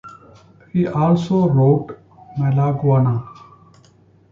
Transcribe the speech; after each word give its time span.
He 0.73 0.87
also 0.87 1.47
wrote 1.47 1.99
Malaguena. 2.35 3.23